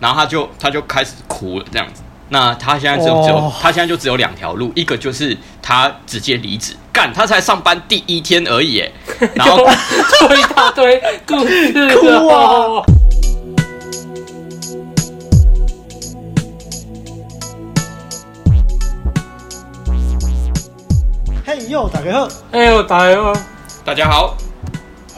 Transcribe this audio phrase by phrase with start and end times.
[0.00, 2.02] 然后他就他就开始哭了，这样子。
[2.30, 3.52] 那他现在只有只有、oh.
[3.60, 8.82] 他现在就只有两条路，一个就是他直接离职，干他才上班第一天而已，
[9.34, 9.58] 然后
[10.18, 12.82] 做一大堆故事， 哭啊！
[21.44, 22.28] 嘿呦，大家好！
[22.52, 23.32] 哎呦，大家好！
[23.84, 24.34] 大家好，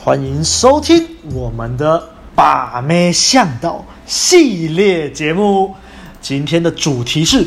[0.02, 2.02] 欢迎收听我们的
[2.34, 5.74] 把妹向导系列节目。
[6.20, 7.44] 今天的主题是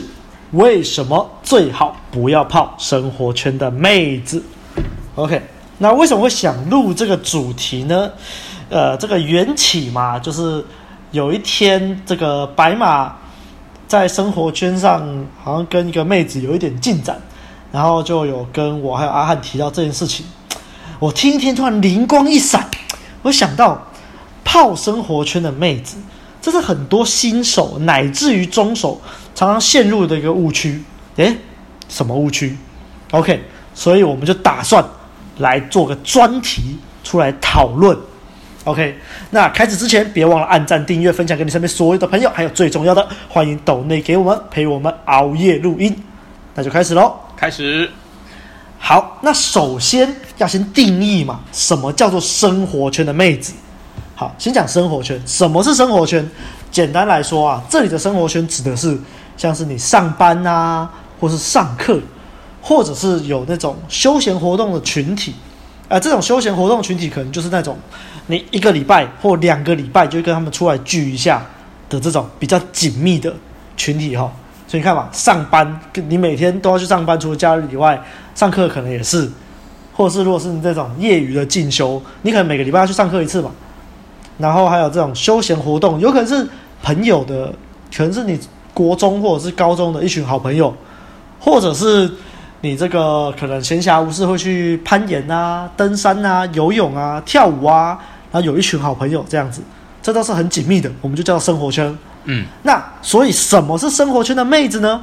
[0.52, 4.44] 为什么最好不要泡生活圈的妹子
[5.16, 5.42] ？OK，
[5.78, 8.12] 那为什么会想录这个主题呢？
[8.70, 10.64] 呃，这个缘起嘛，就是
[11.12, 13.16] 有一天这个白马
[13.88, 17.18] 在生活圈上好像跟一个妹子有一点进展，
[17.72, 20.26] 然后就有跟我还有阿汉提到这件事情。
[21.00, 22.70] 我听一听，突然灵光一闪，
[23.22, 23.88] 我想到
[24.44, 25.96] 泡生活圈的妹子。
[26.46, 29.02] 这是很多新手乃至于中手
[29.34, 30.80] 常常陷入的一个误区。
[31.16, 31.36] 诶，
[31.90, 32.56] 什么误区
[33.10, 33.42] ？OK，
[33.74, 34.86] 所以我们就打算
[35.40, 37.98] 来做个专题出来讨论。
[38.64, 38.96] OK，
[39.32, 45.96] 那开始之前别忘了按赞、订阅、分享给你身边所有的朋友，还有最重要的，欢迎抖内给我们陪我们熬夜录音。
[46.54, 47.90] 那就开始喽，开始。
[48.78, 53.52] 好，那首先要先定义嘛，什么叫做生活圈的妹子？
[54.18, 55.22] 好，先讲生活圈。
[55.26, 56.26] 什么是生活圈？
[56.72, 58.98] 简单来说啊，这里的生活圈指的是
[59.36, 62.00] 像是你上班啊，或是上课，
[62.62, 65.34] 或者是有那种休闲活动的群体。
[65.90, 67.78] 啊、呃，这种休闲活动群体可能就是那种
[68.28, 71.46] 你一个礼拜或两个礼拜就跟他们出来聚一下
[71.90, 73.34] 的这种比较紧密的
[73.76, 74.32] 群体哈、哦。
[74.66, 75.78] 所以你看嘛，上班
[76.08, 78.02] 你每天都要去上班，除了假日以外，
[78.34, 79.30] 上课可能也是，
[79.94, 83.52] 或者是如果是你这种业余的进修，你可能每个礼拜要去上课一次嘛。
[84.38, 86.48] 然后还有这种休闲活动，有可能是
[86.84, 87.54] 朋友的，
[87.96, 88.40] 可能是你
[88.74, 90.76] 国中或者是高中的一群好朋友，
[91.40, 92.12] 或者是
[92.60, 97.98] 你这个可能闲暇无事会去攀岩啊、登山啊、游泳啊、跳舞啊，
[98.32, 99.62] 然后有一群好朋友这样子，
[100.02, 101.98] 这都是很紧密的，我们就叫生活圈。
[102.26, 105.02] 嗯，那所以什么是生活圈的妹子呢？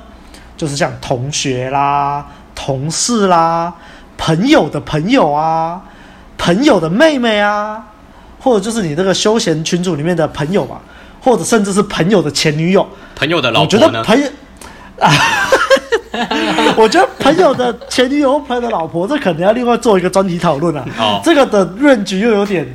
[0.56, 3.72] 就是像同学啦、同事啦、
[4.18, 5.80] 朋友的朋友啊、
[6.36, 7.86] 朋友的妹妹啊。
[8.42, 10.78] 或者就是你这个休闲群组里面的朋友嘛，
[11.20, 14.28] 或者甚至是朋友的前女友、朋友的老婆，我觉得朋友
[14.98, 15.10] 啊，
[16.76, 20.84] 我觉得朋友的前女友、朋友的老婆，这可能要另外做一个专题讨论啊。
[20.98, 22.66] 哦，这个的 range 又有点，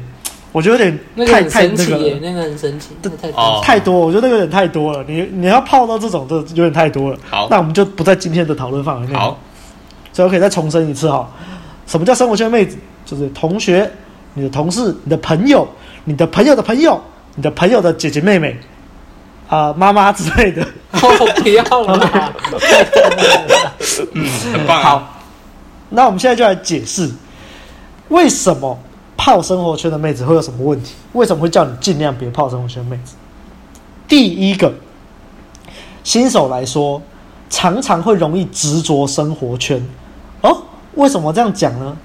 [0.53, 0.77] 我觉得
[1.15, 2.91] 有点太太那个，那个很神奇，
[3.21, 5.03] 太多太多，我觉得那个有点太多了。
[5.05, 7.17] 你你要泡到这种，就有点太多了。
[7.29, 9.13] 好，那我们就不在今天的讨论范围内。
[9.13, 9.37] 好，
[10.13, 11.29] 所以我可以再重申一次哈，
[11.85, 12.77] 什么叫生活圈妹子？
[13.05, 13.91] 就是同学。
[14.33, 15.67] 你的同事、你的朋友、
[16.03, 17.01] 你的朋友的朋友、
[17.35, 18.55] 你的朋友的姐姐妹妹、
[19.47, 20.61] 啊、呃、妈妈之类的，
[20.93, 22.33] 哦，不要了，
[24.13, 24.81] 嗯，很棒。
[24.81, 25.19] 好，
[25.89, 27.09] 那我们现在就来解释，
[28.09, 28.77] 为什么
[29.15, 30.93] 泡生活圈的妹子会有什么问题？
[31.13, 33.15] 为什么会叫你尽量别泡生活圈妹子？
[34.07, 34.71] 第一个，
[36.03, 37.01] 新手来说，
[37.49, 39.83] 常常会容易执着生活圈。
[40.41, 40.61] 哦，
[40.93, 41.97] 为什么这样讲呢？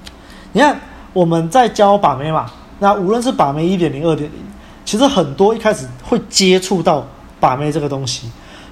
[0.51, 0.79] 你看。
[1.13, 2.47] 我们在教把妹嘛，
[2.79, 4.39] 那无论是把妹一点零、二点零，
[4.83, 7.05] 其实很多一开始会接触到
[7.39, 8.29] 把妹这个东西，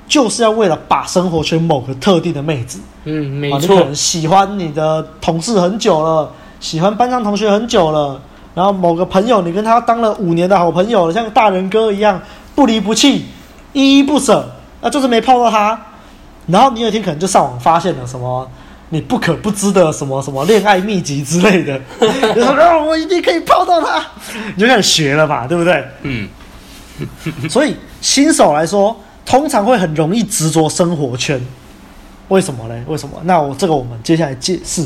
[0.07, 2.79] 就是要为了把生活圈某个特定的妹子。
[3.05, 3.59] 嗯，没错。
[3.59, 8.19] 你可能喜欢你的同事很久了，喜欢班上同学很久了，
[8.55, 12.19] 然后某个朋友你跟他当了五年的好朋友了，像个大人哥一样
[12.55, 13.25] 不离不弃、
[13.73, 14.49] 依依不舍，
[14.81, 15.79] 那就是没泡到他。
[16.47, 18.49] 然后你有一天可能就上网发现了什么。
[18.91, 21.79] 你不可不知的什么什么恋爱秘籍之类的，
[22.35, 24.05] 你说啊，我一定可以泡到他，
[24.55, 25.83] 你就开始学了嘛，对不对？
[26.03, 26.29] 嗯。
[27.49, 31.41] 所以新手来说，通常会很容易执着生活圈，
[32.27, 32.75] 为什么呢？
[32.85, 33.15] 为什么？
[33.23, 34.85] 那我这个我们接下来解释。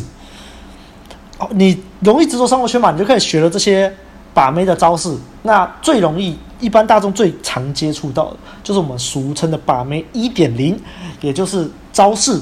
[1.40, 3.92] 哦，你容易执着生活圈嘛，你就可以学了这些
[4.34, 5.14] 把妹的招式。
[5.42, 10.80] 那最容易，一般大众最常接触到的，就是我们俗称的把妹一点零，
[11.20, 12.40] 也就是招式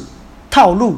[0.51, 0.97] 套路。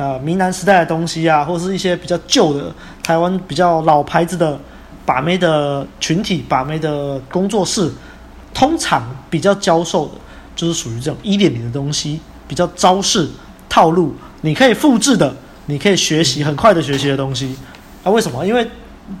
[0.00, 4.58] 呃，明南时代的东西啊，或是一些比较旧的台湾比较老牌子的
[5.04, 7.92] 把妹的群体、把妹的工作室，
[8.54, 10.12] 通常比较教授的，
[10.56, 12.18] 就是属于这种一点零的东西，
[12.48, 13.28] 比较招式
[13.68, 15.36] 套路，你可以复制的，
[15.66, 17.54] 你可以学习很快的学习的东西。
[18.02, 18.46] 啊，为什么？
[18.46, 18.66] 因为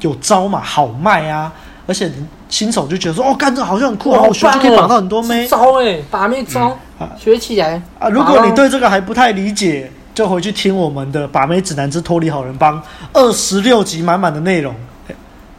[0.00, 1.52] 有招嘛，好卖啊，
[1.86, 2.10] 而且
[2.48, 5.46] 新手就觉得说，哦，干这好像很酷啊，我学就可以绑到很多妹。
[5.46, 6.74] 招哎、欸，把妹招、
[7.18, 8.08] 学起来啊。
[8.08, 9.92] 如果你对这个还不太理解。
[10.14, 12.80] 就回去听我们的《把妹指南之脱离好人帮》
[13.12, 14.74] 二十六集满满的内容，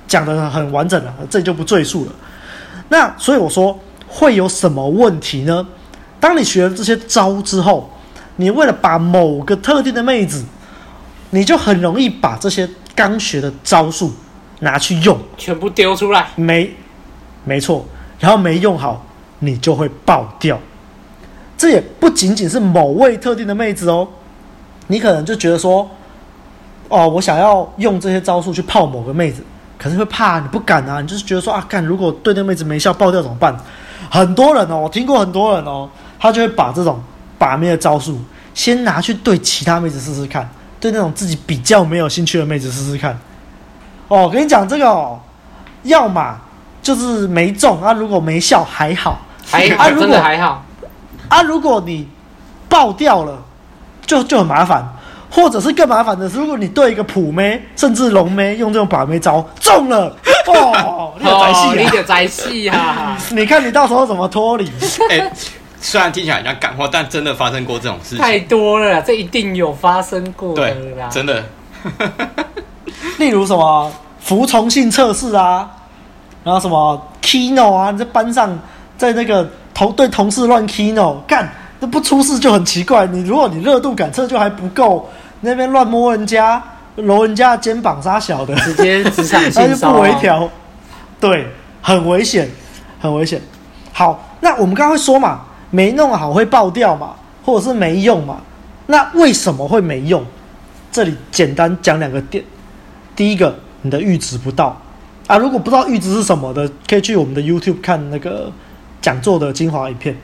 [0.08, 2.12] 讲的很完整了，这里就不赘述了。
[2.90, 5.66] 那所以我说，会有什么问题呢？
[6.20, 7.90] 当你学了这些招之后，
[8.36, 10.44] 你为了把某个特定的妹子，
[11.30, 14.14] 你就很容易把这些刚学的招数
[14.60, 16.28] 拿去用，全部丢出来。
[16.36, 16.76] 没，
[17.46, 17.86] 没错，
[18.20, 19.04] 然后没用好，
[19.40, 20.60] 你就会爆掉。
[21.58, 24.08] 这也不仅仅是某位特定的妹子哦，
[24.88, 25.90] 你可能就觉得说，
[26.90, 29.44] 哦，我想要用这些招数去泡某个妹子。
[29.78, 31.02] 可是会怕，你不敢啊！
[31.02, 33.58] 你就是觉得说啊，干，如果对那妹子没效，爆掉怎么办？
[34.12, 35.90] 很多人哦，我听过很多人哦，
[36.20, 37.02] 他就会把这种
[37.40, 38.20] 把妹的招数
[38.54, 40.48] 先拿去对其他妹子试试看，
[40.80, 43.20] 对那种自己比较没有兴趣的妹子试试看。
[44.08, 45.20] 哦，我跟你讲这个哦，
[45.82, 46.40] 要么
[46.84, 49.20] 就是没中啊，如果没效还好，
[49.50, 50.64] 还好，啊、真的还好
[51.28, 51.42] 啊。
[51.42, 52.08] 如果你
[52.70, 53.44] 爆掉了，
[54.12, 54.86] 就就很麻烦。
[55.34, 60.14] 或者是更麻烦的是，如果你对一个普妹甚至龙妹用这种把妹招中了，
[60.54, 61.74] 哦，你有宅戏啊！
[61.78, 63.18] 你有宅戏啊！
[63.32, 64.70] 你看你到时候怎么脱离？
[65.10, 65.32] 哎、欸，
[65.80, 71.08] 虽然听起来很像感化，但真的发生过这种事情太多了，这一定有发生过的啦。
[71.10, 71.42] 真的。
[73.18, 75.66] 例如什么服从性测试啊，
[76.44, 78.60] 然后什么 Kino 啊，你在班上
[78.98, 81.50] 在那个同对同事乱 Kino 干，
[81.82, 83.06] 这不出事就很奇怪。
[83.08, 85.10] 你如果你热度感测就还不够。
[85.44, 86.62] 那边乱摸人家，
[86.96, 90.50] 揉人家的肩膀杀小的，直接职场 性骚扰，那就不微调，
[91.20, 91.48] 对，
[91.82, 92.48] 很危险，
[93.00, 93.42] 很危险。
[93.92, 95.42] 好，那我们刚刚会说嘛，
[95.72, 98.38] 没弄好会爆掉嘛，或者是没用嘛？
[98.86, 100.24] 那为什么会没用？
[100.92, 102.44] 这里简单讲两个点。
[103.16, 104.80] 第一个，你的阈值不到
[105.26, 105.40] 啊。
[105.40, 108.52] 如果不知道阈值是什么的，可以去我们的 YouTube 看那个
[109.02, 110.16] 讲座的精华影片。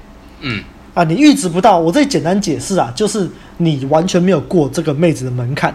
[0.42, 0.64] 嗯。
[0.98, 5.72] 啊，你阈值不到，我这里简单解释啊，就是你完全没有过这个妹子的门槛。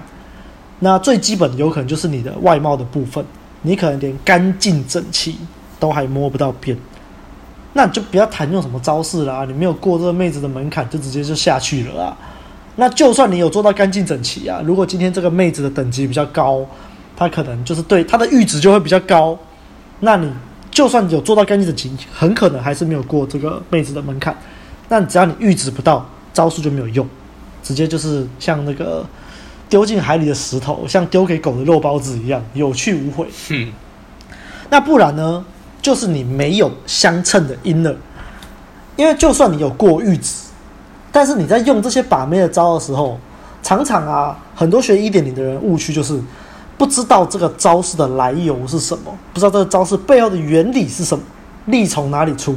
[0.81, 3.25] 那最基本有可能就是你的外貌的部分，
[3.63, 5.37] 你可能连干净整齐
[5.79, 6.77] 都还摸不到边，
[7.75, 9.45] 那你就不要谈用什么招式啦。
[9.47, 12.19] 你没有过这个妹子的门槛，就直接就下去了啊。
[12.75, 16.67] 那就算你有做到干净整齐啊，如果今天这个妹子的等级比较高，
[17.17, 19.39] 她可能就是对她的阈值就会比较高。
[20.01, 20.29] 那你
[20.73, 24.37] 就算有做到干净整齐，很可能还是没有过这个妹子的门槛。
[24.93, 27.09] 但只要你预知不到，招数就没有用，
[27.62, 29.03] 直接就是像那个
[29.67, 33.27] 丢进海里的石头，像丢给狗的肉包子一样，有去无回。
[33.49, 33.73] 嗯，
[34.69, 35.43] 那不然呢？
[35.81, 37.97] 就是你没有相称的 inner，
[38.97, 40.35] 因为就算你有过预值，
[41.11, 43.19] 但是你在用这些把妹的招的时候，
[43.62, 46.21] 常常啊，很多学一点零的人误区就是
[46.77, 51.25] 不知道这个招式的来由是什么，不知道这个招式背后的原理是什么，
[51.65, 52.55] 力从哪里出。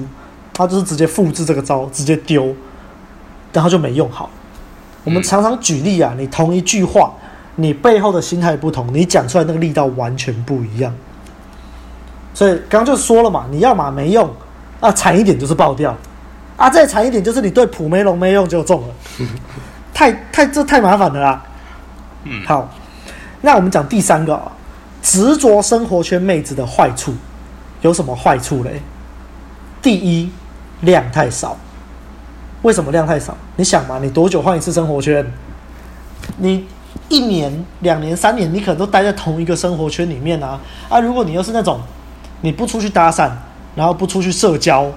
[0.57, 2.56] 他就是直接复制这个招，直接丢，
[3.52, 4.30] 然后就没用好。
[5.04, 7.12] 我们常常举例啊，你同一句话，
[7.56, 10.96] 你背后的心态不同，你讲出来那个力道完全不一样。
[12.34, 14.34] 所以刚刚就说了嘛，你要嘛没用
[14.80, 15.94] 啊，惨一点就是爆掉
[16.56, 18.94] 啊，再惨一点就是你对普梅龙没用就中了，
[19.94, 21.44] 太太这太麻烦了啦。
[22.24, 22.74] 嗯，好，
[23.42, 24.50] 那我们讲第三个啊，
[25.02, 27.13] 执着生活圈妹子的坏处
[27.81, 28.81] 有什么坏处嘞？
[29.81, 30.31] 第一。
[30.81, 31.57] 量太少，
[32.62, 33.36] 为什么量太少？
[33.56, 35.25] 你想嘛，你多久换一次生活圈？
[36.38, 36.66] 你
[37.10, 40.60] 一年、两年、三年，你可能都待在同一个生活圈里面啊。
[40.89, 41.80] 啊，如果你又是那种
[42.42, 43.30] 你不出去搭讪，
[43.75, 44.92] 然后不出去社交，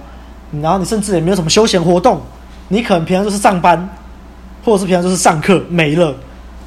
[0.61, 2.21] 然后你甚至也没有什么休闲活动，
[2.69, 3.89] 你可能平常就是上班，
[4.63, 6.15] 或者是平常就是上课没了，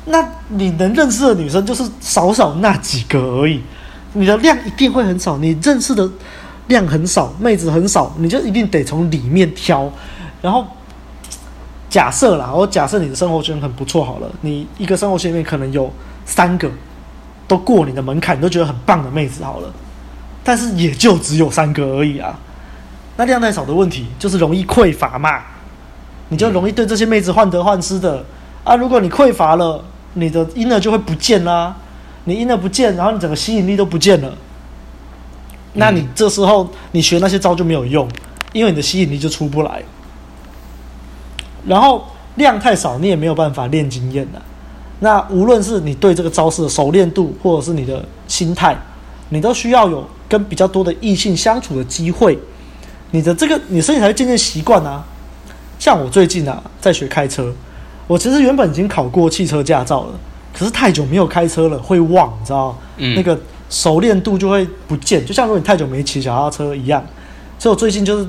[0.07, 3.63] 那你能认识的女生就是少少那几个而已，
[4.13, 6.09] 你的量一定会很少，你认识的。
[6.73, 9.89] 量很少，妹子很少，你就一定得从里面挑。
[10.41, 10.67] 然后
[11.89, 15.89] 假设啦，我假设你的生活圈很不错好了，你一个生活圈里面可能有
[16.25, 16.69] 三个
[17.47, 19.73] 都过你的门槛，你都觉得很棒的妹子好了，
[20.43, 22.37] 但是也就只有三个而已啊。
[23.17, 25.43] 那量太少的问题就是容易匮乏嘛，
[26.31, 28.25] 你就容易对这些妹子患得患失的
[28.65, 28.75] 啊。
[28.75, 31.77] 如果你匮乏了，你的阴的就会不见啦，
[32.25, 34.35] 你阴的不见，然后你整个吸引力都不见了。
[35.75, 38.07] 那你这时候你学那些招就没有用，
[38.53, 39.83] 因为你的吸引力就出不来。
[41.67, 44.43] 然后量太少，你也没有办法练经验的。
[45.01, 48.77] 那无论是你对这个招式的熟练度，或者是你的心态，
[49.31, 52.39] 你都需要有跟比较多的异性相处的机会。
[53.11, 55.03] 你的这个你身体才会渐渐习惯啊。
[55.79, 57.51] 像我最近啊在学开车，
[58.07, 60.13] 我其实原本已经考过汽车驾照了，
[60.53, 62.79] 可是太久没有开车了，会忘，你知道吗？
[62.99, 63.15] 嗯。
[63.15, 63.39] 那个。
[63.73, 67.03] 熟练度就会不见，就像如果你太久没骑脚踏车一样。
[67.59, 68.29] 所以我最近就是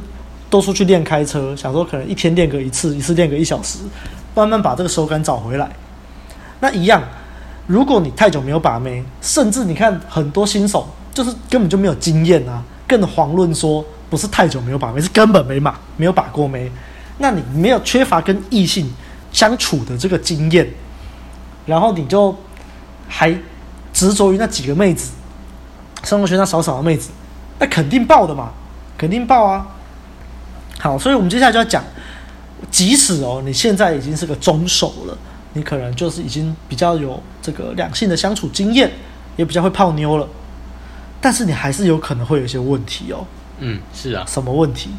[0.49, 3.79] 多出去练开车，想说可能一天练个一次，一次练个一小时，
[4.33, 5.69] 慢慢把这个手感找回来。
[6.61, 7.03] 那一样，
[7.67, 16.71] 如果你太久没有把妹，甚至你看很多新手就是根本就没有经验啊，更遑论说不是太久没有把妹，是根本没把没有把过妹。
[17.17, 18.89] 那你没有缺乏跟异性
[19.31, 20.67] 相处的这个经验，
[21.65, 22.35] 然后你就
[23.07, 23.35] 还
[23.91, 25.11] 执着于那几个妹子，
[26.03, 27.09] 生活圈上少少的妹子，
[27.59, 28.51] 那肯定爆的嘛，
[28.97, 29.67] 肯定爆啊。
[30.79, 31.83] 好，所以我们接下来就要讲，
[32.69, 35.17] 即使哦，你现在已经是个中手了，
[35.53, 38.91] 你可能就是已经比较有这个两性的相处经验，
[39.37, 40.27] 也比较会泡妞了，
[41.21, 43.25] 但是你还是有可能会有一些问题哦。
[43.59, 44.25] 嗯，是啊。
[44.27, 44.89] 什么问题？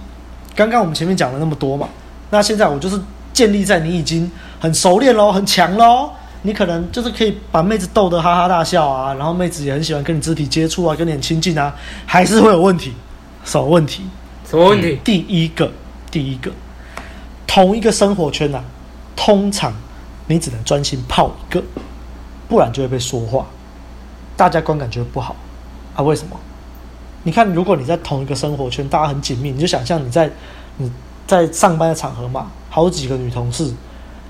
[0.57, 1.89] 刚刚我们前面讲了那么多嘛。
[2.31, 2.99] 那现在我就是
[3.33, 6.11] 建立在你已经很熟练喽，很强喽，
[6.47, 11.75] 你可能就是可以把妹子逗得哈哈大笑啊，然后妹子也很喜欢跟你肢体接触啊，跟你很亲近啊，
[12.07, 12.93] 还是会有问题。
[13.45, 14.03] 什么问题？
[14.49, 14.99] 什么问题？
[15.03, 15.73] 第一个，
[16.11, 16.53] 第一个，
[17.47, 18.65] 同一个生活圈呐、啊，
[19.17, 19.73] 通常
[20.27, 21.63] 你只能专心泡一个，
[22.49, 23.47] 不然就会被说话，
[24.37, 25.35] 大家观感觉得不好
[25.97, 26.03] 啊？
[26.03, 26.37] 为什么？
[27.23, 30.31] 你看，如果你在同一个生活圈，大家很紧密，你就想象你在
[30.77, 30.93] 你。
[31.27, 33.73] 在上班的场合嘛，好几个女同事，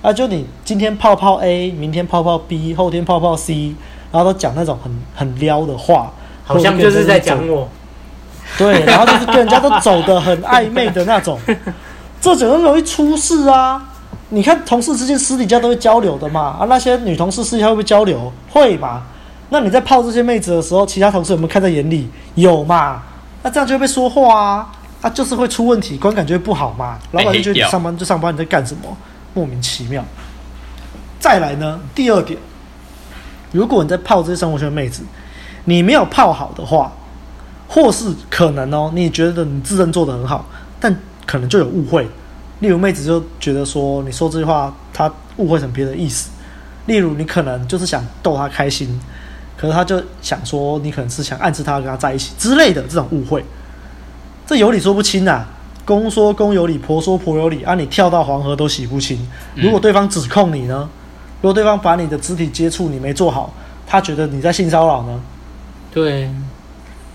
[0.05, 3.75] 啊，就你今天泡泡 A，明天泡泡 B，后天泡泡 C，
[4.13, 6.13] 然后都讲那种很很撩的话，
[6.45, 7.67] 好像就是在讲我。
[8.59, 11.41] 对，然后就是跟人家都走的很暧昧的那种，
[12.21, 13.83] 这种容易出事啊！
[14.29, 18.31] 你看同事之间私底下都会交流的嘛，啊，那些女同事私底下会不会交流？
[18.51, 19.05] 会嘛？
[19.49, 22.11] 那你在泡这些妹子的时候，其他同事有没有看在眼里？
[22.35, 23.03] 有嘛？
[23.43, 24.73] 那这样就会被说话啊！
[25.01, 26.99] 他、啊、就是会出问题，观感就会不好嘛。
[27.13, 28.95] 老板就觉得你上班就上班，你在干什么？
[29.35, 30.03] 莫名其妙。
[31.21, 32.39] 再来呢，第二点，
[33.53, 35.03] 如果你在泡这些生活圈的妹子，
[35.65, 36.93] 你没有泡好的话，
[37.69, 40.47] 或是可能哦，你觉得你自认做得很好，
[40.79, 40.95] 但
[41.27, 42.09] 可能就有误会。
[42.61, 46.31] 例如妹子就觉得说，你说这句话，她误会成别的意思。
[46.87, 49.01] 例如你可能就是想逗她开心，
[49.57, 53.43] 可是她就想说，你可能是想暗示她跟她在一起之类的这种误会。
[54.47, 55.49] 这有理说不清啊，
[55.85, 57.75] 公说公有理，婆说婆有理啊！
[57.75, 59.19] 你跳到黄河都洗不清。
[59.55, 60.89] 如果对方指控你呢？
[61.43, 63.53] 如果对方把你的肢体接触你没做好，
[63.87, 65.21] 他觉得你在性骚扰呢？
[65.93, 66.31] 对，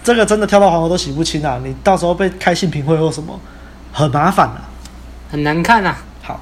[0.03, 1.59] 这个真的跳到黄河都洗不清啊！
[1.63, 3.39] 你到时候被开性评会或什么，
[3.91, 4.69] 很麻烦啊，
[5.31, 5.97] 很难看啊。
[6.21, 6.39] 好，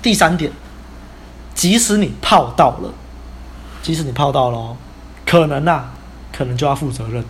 [0.00, 0.52] 第三点，
[1.52, 2.94] 即使你泡到了，
[3.82, 4.76] 即使你泡到了哦，
[5.26, 5.92] 可能啊，
[6.32, 7.24] 可能就要负责任，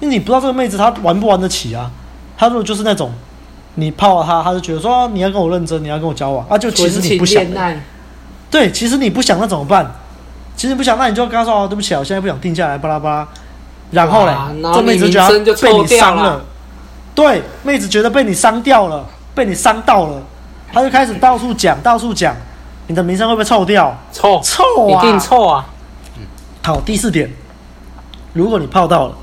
[0.00, 1.90] 因为你不知道这个妹子她玩不玩得起啊。
[2.38, 3.12] 她如果就是那种，
[3.76, 7.42] 你泡了他，他就觉得说、啊、你要跟我认真，你要跟我交往啊，就其实你不想，
[8.50, 9.90] 对，其实你不想那怎么办？
[10.54, 13.28] 其实不想，那你就跟他说、啊、对不起啊，我现在不想定下来，巴拉巴拉。
[13.90, 14.34] 然后嘞，
[14.74, 16.44] 这妹子觉得被你伤了，
[17.14, 20.22] 对，妹子觉得被你伤掉了，被你伤到了，
[20.72, 22.34] 她就开始到处讲，到处讲，
[22.86, 23.94] 你的名声会不会臭掉？
[24.12, 25.66] 臭臭啊，一定臭啊！
[26.62, 27.30] 好，第四点，
[28.34, 29.14] 如果你泡到了，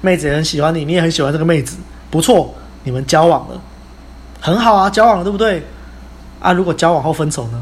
[0.00, 1.76] 妹子也很喜欢你，你也很喜欢这个妹子，
[2.10, 2.54] 不错。
[2.82, 3.60] 你们交往了，
[4.40, 5.64] 很好啊，交往了，对不对？
[6.40, 7.60] 啊，如果交往后分手呢？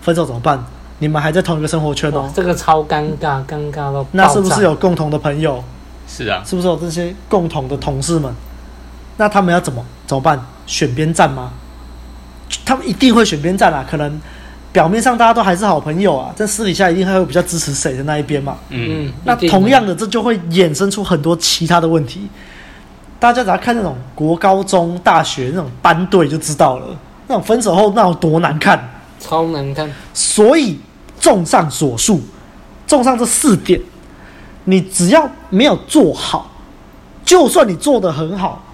[0.00, 0.62] 分手怎么办？
[0.98, 4.04] 你们还在同一个生活圈哦，这个超尴尬，尴尬到。
[4.12, 5.62] 那是不是有共同的朋友？
[6.08, 8.34] 是啊，是不是有这些共同的同事们？
[9.16, 10.40] 那他们要怎么怎么办？
[10.66, 11.52] 选边站吗？
[12.64, 13.86] 他们一定会选边站啊！
[13.88, 14.20] 可能
[14.72, 18.56] 表面上大家都还是好朋友啊，在私底下一定还会比较支持谁的那一边嘛。
[18.70, 22.28] 嗯，那同样的，这就会衍生出很多其他的问题。
[23.20, 26.86] 大家只要看那种国高中、大学那种班队就知道了，
[27.28, 28.82] 那种分手后那有多难看，
[29.20, 29.92] 超难看。
[30.14, 30.80] 所以，
[31.20, 32.22] 综上所述，
[32.86, 33.78] 综上这四点，
[34.64, 36.50] 你只要没有做好，
[37.22, 38.64] 就算你做得很好，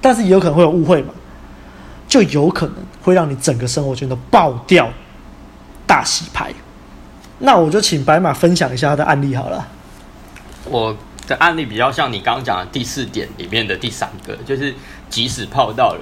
[0.00, 1.14] 但是也有可能会有误会嘛，
[2.08, 4.88] 就有可能会让你整个生活圈都爆掉，
[5.86, 6.52] 大洗牌。
[7.38, 9.68] 那我就请白马分享一下他的案例好了。
[10.68, 10.96] 我。
[11.28, 14.74] 的案例比较像你刚刚讲的第四点里面的第三个，就是
[15.10, 16.00] 即使泡到了，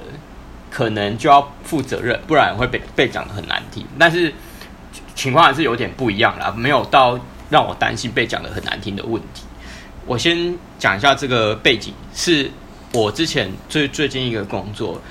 [0.71, 3.85] 可能就要负责任，不然会被被讲得很难听。
[3.99, 4.33] 但是
[5.13, 7.19] 情况还是有点不一样啦，没有到
[7.49, 9.43] 让我担心被讲得很难听的问题。
[10.05, 12.49] 我先讲一下这个背景，是
[12.93, 15.01] 我之前最最近一个工作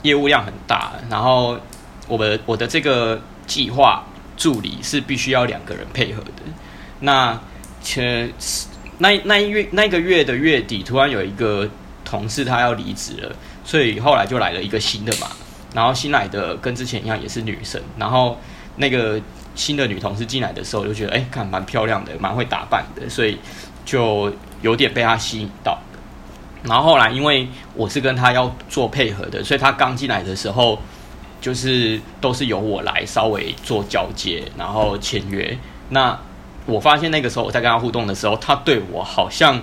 [0.00, 1.58] 业务量很大，然后
[2.08, 4.02] 我的我的这个计划
[4.38, 6.42] 助理是必须要两个人配合的，
[7.00, 7.38] 那
[7.82, 8.32] 且。
[8.98, 11.68] 那那一月那个月的月底，突然有一个
[12.04, 13.34] 同事他要离职了，
[13.64, 15.28] 所以后来就来了一个新的嘛。
[15.74, 18.38] 然后新来的跟之前一样也是女生，然后
[18.76, 19.20] 那个
[19.54, 23.38] 新的女同事进来的时候就觉得，哎，看蛮漂亮的，蛮会打扮的，所以
[23.84, 25.78] 就有点被她吸引到。
[26.62, 30.80] 然后后来因为我是跟她要做配合的，所以她刚进来的时候
[31.40, 35.56] 就是都是由我来稍微做交接，然后签约。
[35.90, 36.18] 那
[36.66, 39.62] 我发现那个时候我在跟他互动的时候，他对我好像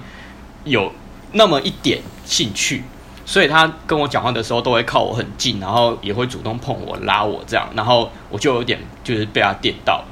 [0.63, 0.91] 有
[1.33, 2.83] 那么一点兴趣，
[3.25, 10.05] 所以他跟我讲话的时候都会靠我很近，然后也会主动碰我、拉我这样，然后我就有点就是被他电到了。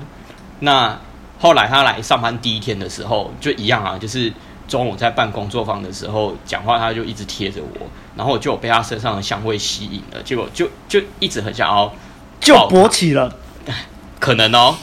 [0.60, 1.00] 那
[1.40, 4.32] 后来他来上班第一天的时候就一样啊，就是
[4.68, 11.92] 中午在办工作坊的时候讲话，他就一直贴着我，然后我就被他身上的香味吸引了，结果就就一直很想要
[12.40, 13.36] 就勃起了，
[14.20, 14.76] 可能哦，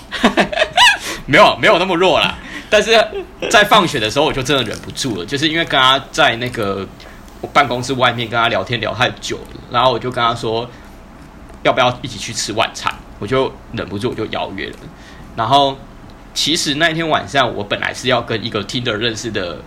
[1.29, 2.37] 没有没有那么弱啦，
[2.69, 2.91] 但是
[3.49, 6.85] 在放学的时候我就真的忍不住了，就是因为跟他在那个。
[7.53, 10.69] 办公室外面跟他聊天聊太久了，然后我就跟他说，
[11.63, 12.93] 要不要一起去吃晚餐？
[13.21, 14.77] 我就忍不住我就邀约了。
[15.37, 15.79] 然后
[16.35, 19.63] 其实那天晚上我本来是要跟一个 Tinder 认识的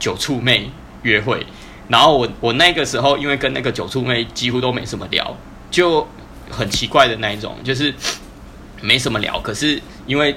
[0.00, 0.68] 酒醋妹
[1.02, 1.46] 约会，
[1.86, 5.36] 然后我我那个时候因为跟那个酒醋妹几乎都没什么聊，
[5.70, 6.08] 就
[6.50, 7.94] 很奇怪的那一种，就是
[8.80, 9.38] 没什么聊。
[9.38, 10.36] 可是因为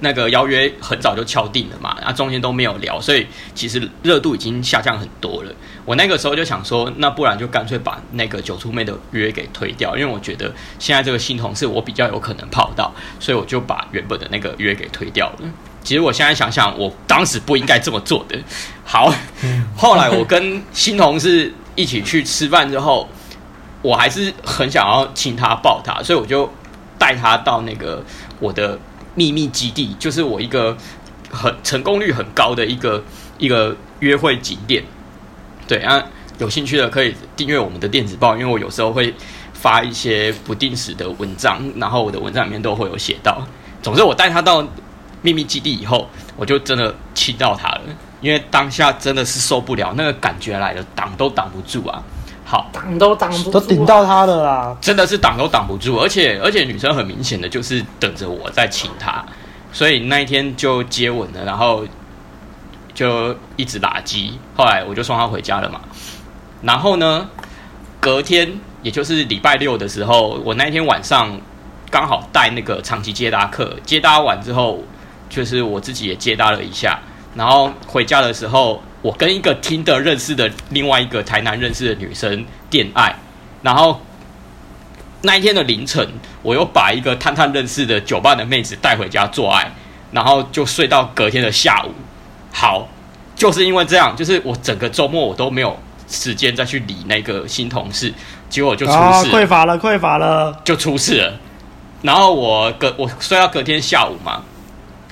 [0.00, 5.52] 那个邀约很早就敲定了嘛，啊，中间都没有聊，所以其实热度已经下降很多了。
[5.84, 15.48] 我那个时候就想说，那不然就干脆把那个九出妹的约给推掉，因为我觉得现在这个新同事我比较有可能泡到，所以我就把原本的那个约给推掉了。
[15.82, 18.38] 其实我现在想想，我当时不应该这么做的。
[18.84, 19.14] 好，
[19.76, 23.08] 后来我跟新同事一起去吃饭之后，
[23.80, 26.50] 我还是很想要亲他抱他，所以我就
[26.98, 28.02] 带他到那个
[28.40, 28.78] 我的。
[29.14, 30.76] 秘密基地就是我一个
[31.30, 33.02] 很成功率很高的一个
[33.38, 34.82] 一个约会景点，
[35.66, 36.04] 对啊，
[36.38, 39.14] 有兴趣的可以订阅我们的电子报，因为我有时候会
[39.52, 43.46] 发一些不定时的文章，然后我的文章里面都会有写到。
[43.82, 44.66] 总之，我带他到
[45.22, 47.82] 秘密基地以后，我就真的亲到他了，
[48.20, 52.02] 因为当下真的是受不了，那个感觉来了，挡都挡不住啊。
[52.46, 59.24] 好，挡都挡不住，都顶到他的啦，真的是挡都挡不住，而且而且女生很明显的就是等着我在亲她，
[59.72, 61.84] 所以那一天就接吻了，然后
[62.92, 65.80] 就一直打机，后来我就送她回家了嘛。
[66.60, 67.26] 然后呢，
[67.98, 71.40] 隔天也就是礼拜六的时候，我那天晚上
[71.90, 74.82] 刚好带那个长期接搭课，接搭完之后，
[75.30, 77.00] 就是我自己也接搭了一下，
[77.34, 78.82] 然后回家的时候。
[79.04, 83.14] 我跟一个 Tinder 认识的另外一个台南认识的女生恋爱，
[83.60, 84.00] 然后
[85.20, 86.08] 那一天的凌晨，
[86.40, 89.70] 我又把一个探探认识的酒吧的妹子带回家做爱，
[90.10, 91.90] 然后就睡到隔天的下午。
[92.50, 92.88] 好，
[93.36, 98.10] 就是因为这样，就是我整个周末我都没有时间再去理那个新同事，
[98.48, 101.38] 结果就出事了，啊，匮乏了，匮乏了，就出事了。
[102.00, 104.42] 然后我隔我睡到隔天下午嘛，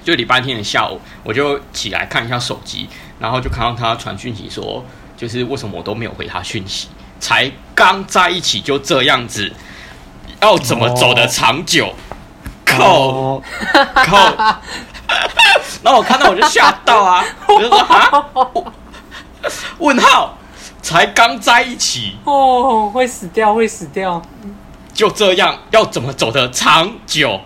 [0.03, 2.89] 就礼拜天的下午，我就起来看一下手机。
[3.23, 4.85] 然后就看到他传讯息说，
[5.17, 6.89] 就是为什么我都没有回他讯息？
[7.21, 9.53] 才刚在一起就这样子，
[10.41, 11.95] 要怎么走得长久？
[12.65, 13.41] 靠
[13.95, 14.61] 靠！
[15.85, 18.27] 然后我看到我就吓到啊，我就说啊，
[19.79, 20.37] 问号，
[20.83, 24.21] 才刚在一起哦，会死掉，会死掉，
[24.93, 27.41] 就这样要怎么走得长久？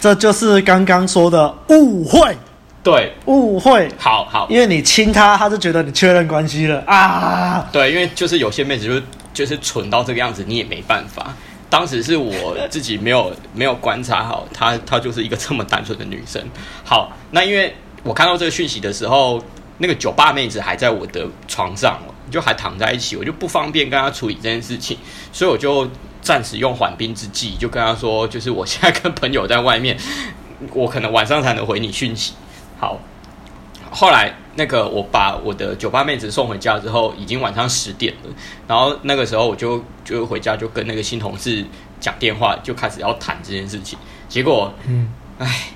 [0.00, 2.38] 这就是刚刚说的误会。
[2.82, 7.68] 对，误会，好好，因为你亲她，她就觉得你确认关系了啊。
[7.72, 11.32] 对，因为就是有些妹子就是就是蠢到这个样子，你也没办法。
[11.70, 16.42] 当时是我自己没有没有观察好，她她就是一个这么单纯的女生。
[16.84, 19.40] 好，那因为我看到这个讯息的时候，
[19.78, 22.00] 那个酒吧妹子还在我的床上，
[22.32, 24.98] 就还躺在一起，我就不方便跟她处理这件事情，
[25.32, 25.88] 所以我就
[26.20, 29.96] 暂时用缓兵之计，就跟她说，就是我现在跟朋友在外面，
[30.74, 32.34] 我可能晚上才能回你讯息。
[32.82, 32.98] 好，
[33.92, 38.30] 后来那个我把我的酒吧妹子送回家之后，已经晚上十点了。
[38.66, 41.64] 然后那个时候我就就回家就跟那个新同事
[42.00, 43.96] 讲电话，就开始要谈这件事情。
[44.28, 45.68] 结果，嗯，哎，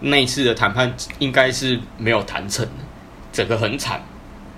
[0.00, 2.66] 那一次的谈判应该是没有谈成，
[3.30, 4.02] 整个很惨，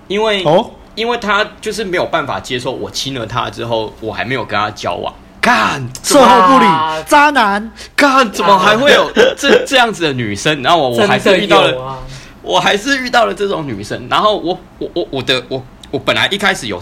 [0.07, 5.13] 因为哦，因为他就是没有办法接受我亲了他之后，我还没有跟他交往。
[5.49, 6.65] 干，售后不理，
[7.07, 7.71] 渣男！
[7.95, 10.61] 干，怎么还会有 这这样子的女生？
[10.61, 11.97] 然后我我还是遇到了，啊、
[12.43, 14.07] 我还是遇到了这种女生。
[14.07, 16.79] 然后我我我我的我我本来一开始有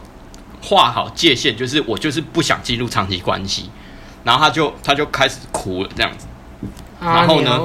[0.61, 3.69] 画好界限，就是我就是不想进入长期关系。
[4.25, 6.27] 然后他就他就开始哭了，这样子。
[6.99, 7.57] 然后呢？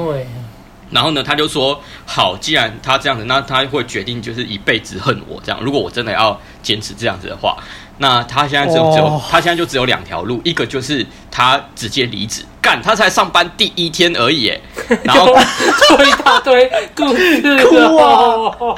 [0.93, 1.23] 然后呢？
[1.23, 5.59] 他就说：“好，既然他这样子，那他会决定就是一辈子恨我这样。
[5.63, 7.57] 如果我真的要坚持这样子的话。”
[8.03, 9.23] 那他现在只有只有、oh.
[9.31, 14.53] 他现在就只有两条路，一个就是他直接离职，干他才上班第一天而已，
[15.05, 18.77] 然后说一大堆故事， 哭啊，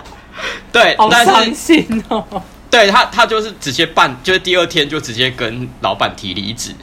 [0.70, 2.22] 对，好伤心哦，
[2.70, 6.74] 对他他就是直接办，就是第二天就直接跟老板提离职，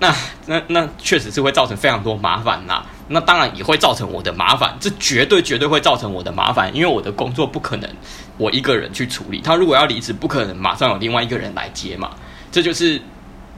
[0.00, 0.12] 那
[0.46, 2.82] 那那确实是会造成非常多麻烦呐。
[3.06, 7.90] 那当然也会造成我的麻烦，这绝对绝对会造成我的麻烦，因为我的工作不可能
[8.38, 9.40] 我一个人去处理。
[9.40, 12.10] 他如果要离职，不可能马上有另外一个人来接嘛。
[12.50, 13.00] 这就是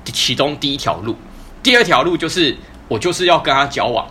[0.04, 1.16] 其中第一条路。
[1.62, 2.56] 第二条路就是
[2.88, 4.04] 我就是要跟他交往，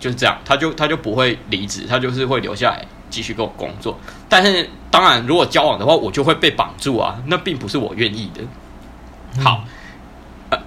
[0.00, 3.96] 就是这样，他就他就不会离职，他就是会留下来继续跟我工作。
[4.28, 9.42] 但是当然，如果交往的话，我就会被绑住啊，那并不是我愿意的。
[9.44, 9.62] 好。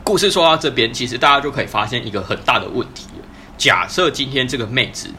[0.06, 3.26] 故事说到这边，其实大家就可以发现一个很大的问题了。
[3.58, 5.10] 假设今天这个妹子，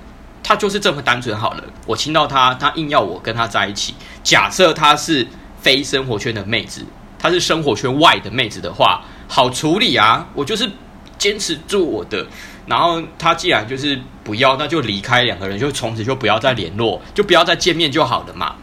[0.44, 3.94] 她就是这么单纯好了，我亲到她，她硬要我跟她在一起。
[4.22, 5.26] 假设她是
[5.60, 6.86] 非生活圈的妹子，
[7.18, 10.24] 她是生活圈外的妹子的话，好处理啊。
[10.34, 10.70] 我就是
[11.18, 12.24] 坚持住我的，
[12.66, 18.54] 然后她既然就是不要，那就离开，两个人就从此就不要再联络，就不要再见面就好了嘛。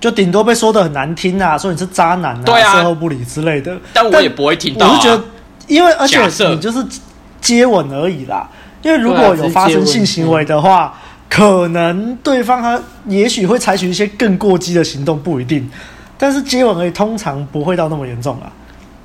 [0.00, 3.78] 就顶多被说的很难听啊，说你是渣男啊，对啊，事后不理之类的。
[3.92, 4.92] 但我也不会听到啊。
[4.92, 5.22] 我是觉得，
[5.70, 6.84] 因为而且你就是
[7.40, 8.46] 接吻而已啦。
[8.82, 15.70] 因为如果有发生性行为的话，可能对方他也许会采取一些更过激的行动，不一定。
[16.18, 18.52] 但是接吻而已，通常不会到那么严重啊。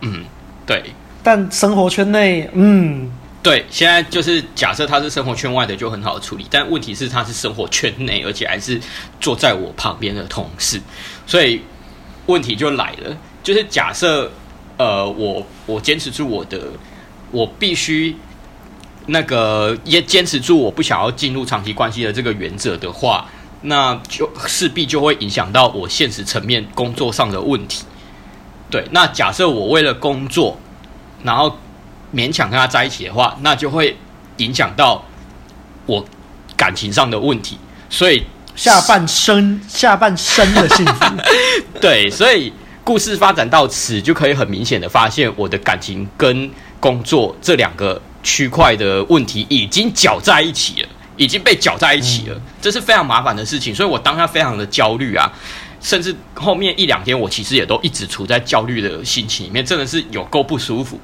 [0.01, 0.23] 嗯，
[0.65, 0.84] 对。
[1.21, 3.12] 但生活圈内，嗯。
[3.43, 6.47] 对，现在就是假设他是生活圈外的，就很好处理。
[6.49, 8.82] 但问题是，他是生活圈内，而且还是
[9.21, 10.82] 坐在我旁边的同事，
[11.28, 11.62] 所以
[12.25, 13.15] 问题就来了。
[13.43, 14.32] 就是假设，
[14.77, 16.59] 呃，我我坚持住我的，
[17.31, 18.15] 我必须
[19.07, 23.27] 那个也坚持住我不想要进入长期关系的这个原则的话，
[23.61, 27.83] 那就势必就会影响到我现实层面工作上的问题。
[28.69, 30.57] 对，那假设我为了工作，
[31.23, 31.57] 然后。
[32.13, 33.97] 勉强跟他在一起的话，那就会
[34.38, 35.03] 影响到
[35.85, 36.05] 我
[36.55, 37.57] 感情上的问题，
[37.89, 38.23] 所以
[38.55, 41.05] 下半生下半生的幸福。
[41.81, 42.53] 对，所以
[42.86, 55.34] 故事发展到此，就可以很明显的发现，我的感情跟工作这两个区块的问题已经搅在一起了，已经被搅在一起了，这是非常麻烦的事情，所以我当下非常的焦虑啊，
[55.82, 61.00] 甚至后面一两天，我其实也都一直处在焦虑的心情里面，真的是有够不舒服。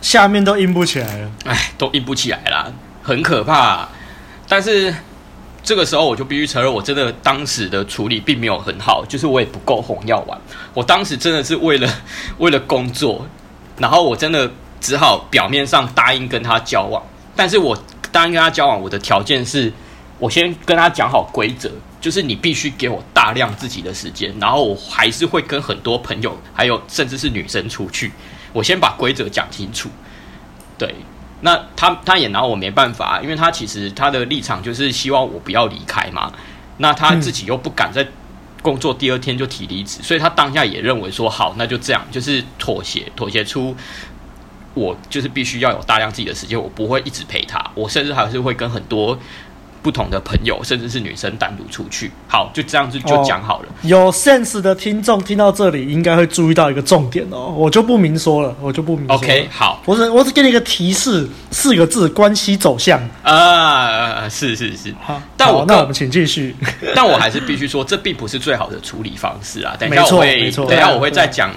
[0.00, 3.88] 下面都硬不起来了，哎，都硬不起来了，很可怕啊。
[4.48, 4.92] 但是
[5.62, 10.40] 这个时候，我就必须承认，我真的当时的处理并没有很好，就是我也不够红药丸。
[10.74, 11.88] 我当时真的是为了
[12.38, 13.24] 为了工作，
[13.78, 17.02] 然后我真的只好表面上答应跟他交往。
[17.36, 17.76] 但是我
[18.10, 19.72] 答应跟他交往，我的条件是
[20.18, 21.70] 我先跟他讲好规则，
[22.00, 28.12] 就是你必须给我大量自己的时间，然后我还是会跟很多朋友，还有甚至是女生出去。
[28.52, 29.88] 我先把规则讲清楚，
[30.76, 30.94] 对，
[31.42, 36.32] 那他他也拿我没办法，因为他其实他的立场就是希望我不要离开嘛，
[36.78, 38.06] 那他自己又不敢在
[38.62, 43.76] 工作第二天就提离职，所以他当下也认为说好，那就这样，就是妥协，妥协出
[44.74, 49.18] 我就是必须要有大量自己的时间，我不会一直陪他，我甚至还是会跟很多。
[49.82, 53.66] 不同的朋友，甚至是女生单独出去，好，就这样子就讲好了。
[53.68, 59.04] 哦，有 sense 的听众听到这里，应该会注意到一个重点哦，我就不明说了，我就不明。
[59.08, 63.00] OK，好，我只我只给你一个提示，四个字：关系走向。
[63.24, 64.94] 啊，是是是。
[65.02, 66.54] 好，但我那我们请继续。
[66.94, 69.74] 但我还是必须说，这并不是最好的处理方式啊。
[69.76, 71.50] 等一下我会，等一下我会再讲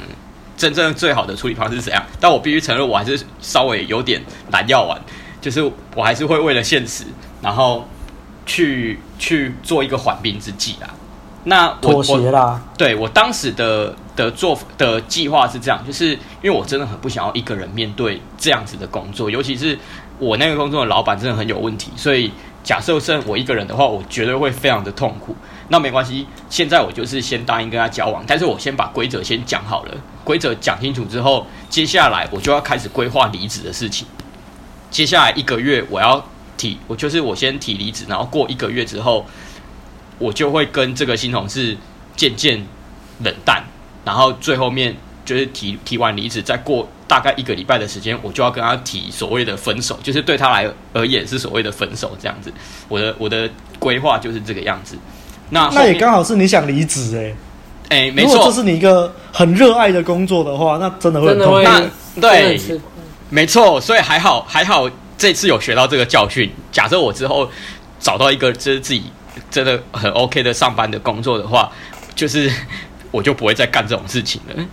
[0.57, 2.03] 真正最好的处理方式是怎样。
[2.19, 4.19] 但我必须承认，我还是稍微有点
[4.51, 4.99] 蓝药丸，
[5.39, 5.61] 就是
[5.93, 7.03] 我还是会为了现实，
[7.39, 7.87] 然后。
[8.45, 10.89] 去去做一个缓兵之计啦。
[11.47, 12.59] 那我妥协啦。
[12.63, 16.09] 我对我当时的的做的计划是这样，就是
[16.41, 19.77] 因为我真的很不想要一个人面对这样子的工作，尤其是
[20.17, 22.31] 我那个工作的老板真的很有问题，所以
[22.63, 25.35] 假设剩我一个人的话，我绝对会非常的痛苦。
[25.69, 29.91] 那没关系，现在我就是先答应跟他交往，但是我先把规则先讲好了，
[30.23, 34.07] 规则讲清楚之后，接下来我就要开始规划离职的事情。
[34.89, 36.25] 接下来一个月我要。
[36.57, 39.25] 提我就是我先提离职，然后过一个月之后，
[40.17, 41.77] 我就会跟这个新同事
[42.15, 42.65] 渐渐
[43.23, 43.63] 冷淡，
[44.03, 52.51] 然后最后面就是提提完离职，再过大概一个礼拜的时间，我就要跟他提所谓的分手，就是对他来而言是所谓的分手这样子。
[52.87, 54.97] 我的我的规划就是这个样子。
[55.49, 57.35] 那那也刚好是你想离职哎
[57.89, 61.61] 哎，没错，如果这是你一个很热爱的工作的话，那真的会很痛苦。
[61.61, 61.81] 那
[62.19, 62.59] 对，
[63.29, 64.89] 没错，所以还好还好。
[65.17, 66.51] 这次有学到这个教训。
[66.71, 67.49] 假设我之后
[67.99, 69.03] 找到一个就是自己
[69.49, 71.71] 真的很 OK 的上班的工作的话，
[72.15, 72.51] 就是
[73.11, 74.65] 我就不会再干这种事情了。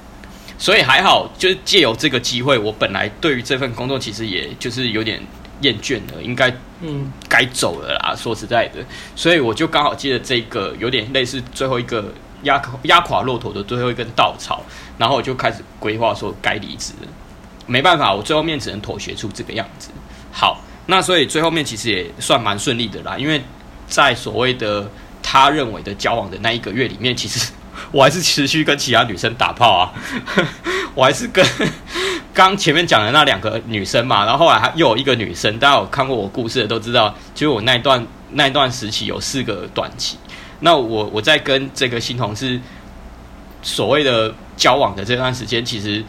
[0.59, 5.20] 所以还好，就是借由这个机会，我本来对于这份工作其实也就是有点
[5.61, 8.14] 厌倦了，应该嗯该走了啦。
[8.16, 8.78] 说实在的，
[9.16, 12.12] 所以我就刚好借着这个有点类似最后一个
[12.44, 14.62] 压压垮骆驼的最后一根稻草，
[14.98, 17.09] 然后我就开始规划说该离职了。
[17.66, 19.90] 没办法，我最后面只能妥协出这个样子。
[20.32, 23.40] 好，那所以最后面其实也算蛮顺利的啦，因为
[23.86, 24.90] 在所谓的
[25.22, 27.52] 他认为的交往的那一个月里面，其实
[27.92, 29.92] 我还是持续跟其他女生打炮啊，
[30.96, 31.46] 我还是跟
[32.32, 40.16] 刚前面讲的那两个女生嘛，然后后来还又有一个女生，大家有看过我故事的都知道，其实我那一段那一段时期有四个短期，
[40.60, 42.58] 那我我在跟这个新同事
[43.60, 46.02] 所谓的交往的这段时间，其实。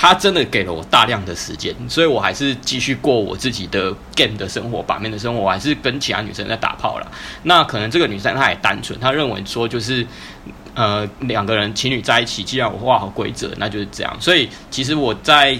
[0.00, 7.12] 他真的给了我大量的时间，所以我还是继续过我自己的 game 的生活，把妹的生活，我还是跟其他女生在打炮了。
[7.42, 10.06] 那可能这个女生她也单纯，她认为说就是，
[10.74, 14.16] 呃，两个人情侣在一起，既然我画好规则，那就是这样。
[14.20, 15.58] 所以其实我在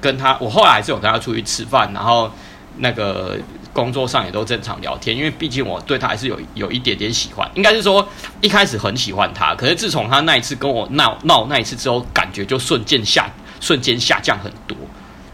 [0.00, 2.32] 跟她，我后来还是有跟她出去吃饭，然后
[2.78, 3.36] 那个
[3.74, 8.08] 工作上也都正常聊天，因为毕竟我对她还是有有一点点喜欢，应该是说
[8.40, 13.28] 一开始很喜欢她，可是自从她那一次跟我闹闹那一次之后，感觉就瞬间下。
[13.64, 14.76] 瞬间下降很多，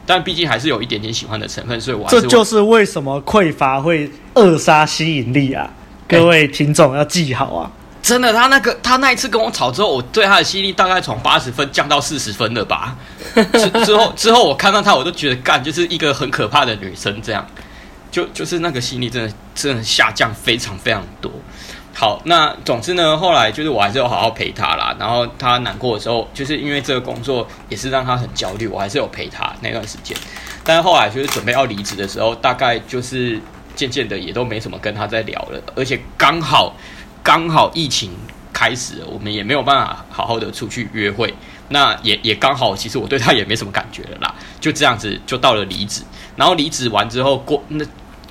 [0.07, 5.69] 但毕竟还是有一点点喜欢的成分，所以我这就是为什么匮乏会扼杀吸引力啊！
[6.07, 7.71] 各位听众要记好啊！
[8.01, 12.97] 真的，他那个他那一次跟我吵之后，我对他的吸引力大概从八十分降到四十分了吧？
[13.35, 17.45] 之之后之后我看到他，我都觉得干就是一个很可怕的女生，这样
[18.11, 21.31] 就就是那个吸引力真的真的下降非常非常多。
[21.93, 24.97] 好，那总之呢，后来就是我还是有好好陪他啦。
[24.99, 30.17] 然后他难过的时候，就是因为这个工作也是让他很焦虑，我还是有陪他那段时间。
[30.65, 33.39] 但是后来就是准备要离职的时候，大概就是
[33.75, 35.61] 渐渐的也都没什么跟他在聊了。
[35.75, 36.75] 而且刚好
[37.23, 38.13] 刚好疫情
[38.53, 41.35] 开始了，我们也没有办法好好的出去约会。
[41.69, 44.35] 那也也刚好，其实我对他也没什么感觉了啦。
[44.59, 46.03] 就这样子就到了离职。
[46.37, 47.85] 然后离职完之后过那。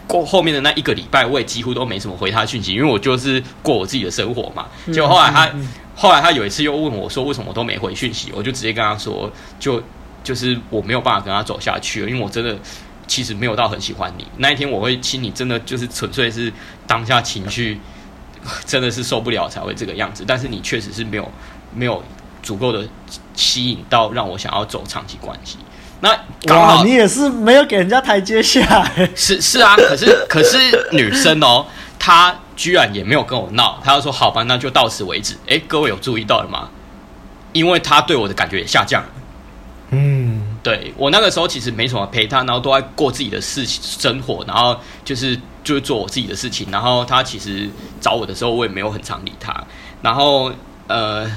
[0.10, 4.66] 过后面的那一个礼拜，我也几乎都没什么回他讯息，因为我就是过我自己的生活嘛。
[4.92, 5.48] 结果后来他，
[5.96, 8.32] 后来他有一次又问我说，为什么我都没回讯息？
[8.36, 9.84] 我就直接跟他说，就
[10.24, 12.58] 就是我没有办法跟他走下去了，因为我真的
[13.06, 14.26] 其实没有到很喜欢你。
[14.38, 16.52] 那一天我会亲你，真的就是纯粹是
[16.88, 17.80] 当下情绪
[18.66, 20.24] 真的是受不了才会这个样子。
[20.26, 21.32] 但是你确实是没有
[21.72, 22.04] 没有
[22.42, 22.88] 足够的
[23.36, 25.58] 吸引到让我想要走长期关系。
[26.02, 30.58] 那刚好你也是没有给人家台阶下， 是是啊，可是 可是
[30.92, 31.66] 女生哦，
[32.00, 35.36] 她居然也没有跟我闹，她就说好吧，那就到此为止。
[35.48, 36.70] 诶，各位有注意到了吗？
[37.52, 39.04] 因为她对我的感觉也下降。
[39.92, 47.68] 嗯，对，我那个时候其实没什么陪她，然后都在过自己的事情生活，然后就是就是做我自己的事情，然后她其实
[48.00, 49.54] 找我的时候，我也没有很常理她。
[50.02, 50.52] 然后
[50.88, 51.30] 呃，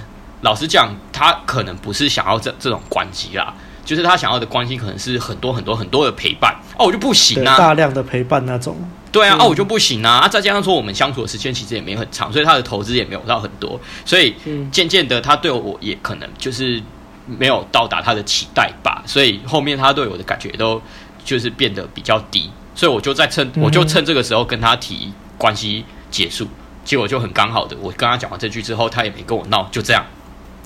[0.43, 3.53] 老实讲，她可能不是想要这这种关机啦。
[3.85, 6.55] 就是他想要的关心，可能是很多很多很多的陪伴。
[6.79, 8.77] 哦，我就不行啊，大量的陪伴那种。
[9.11, 14.35] 对啊，哦、啊，我就不行啊，啊，再加上说我们相处的时间其实也没很长，所以他的投资也没有到很多，所以
[14.71, 16.83] 渐渐的他对我也可能就是
[17.27, 20.81] 没有到达他的期待吧，所以后面他对我的感觉都
[21.25, 26.49] 就是变得比较低，所以我就在趁我就趁这个时候跟他提关系结束，
[26.83, 30.07] 结果就很刚好的，我跟他讲完这句之后，他也没跟我闹，就这样，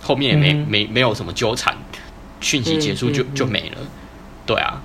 [0.02, 1.76] 后面也没、嗯、没没有什么纠缠。
[2.46, 3.78] 讯息结束就、嗯嗯嗯、就没了，
[4.46, 4.80] 对啊，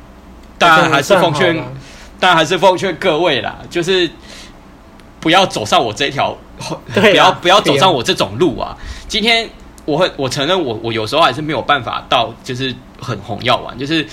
[0.57, 1.55] 当然还是奉劝，
[2.19, 4.09] 当然还是奉劝各位啦，就是
[5.19, 6.35] 不要走上我这条，
[6.91, 8.75] 不要不要走上我这种路啊。
[9.07, 9.47] 今天
[9.85, 14.03] 我会我承认我我有时候还是没有办法到就是很红药丸，就是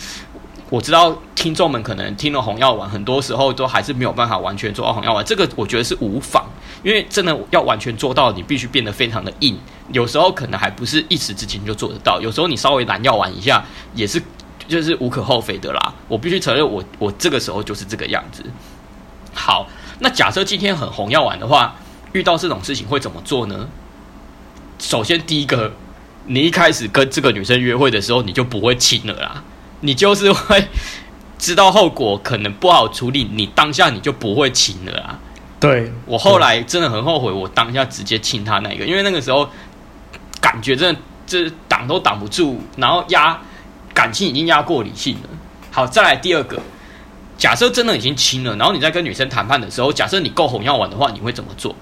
[0.71, 6.45] 我知道听众们可能听了红药丸，很多时候都还是没有办法完全做到红药丸，这个我觉得是无妨。
[6.83, 9.59] 因为真的要完全做到，你必须变得非常的硬。
[9.93, 14.23] 有时候可能还不是一时之间就做得到，有时候你稍微拦药丸一下，也是
[14.69, 15.95] 就是无可厚非的啦。
[16.07, 18.45] 我必须承认，我我这个时候就是这个样子。
[19.33, 19.67] 好，
[20.01, 21.75] 那假设今天很红药丸的话，
[22.13, 23.69] 遇到这种事情会怎么做呢？
[24.79, 25.73] 首先，第一个，
[26.27, 29.43] 你一开始跟这个女生约会的时候，你就不会亲了啦，
[29.81, 30.69] 你就是会
[31.39, 35.19] 知道后果可能不好处理，你当下你就不会亲了啊。
[35.61, 39.49] 对，我后来真的很后悔，我当下直接亲他那个，因为那个时候
[40.41, 43.39] 感觉真的这挡都挡不住，然后压
[43.93, 45.29] 感情已经压过理性了。
[45.71, 46.61] 好，再来第二个，
[47.37, 51.75] 假设真的已经亲了，然后你在跟女生谈判的时候，假设你够红药丸的话，你会怎么做？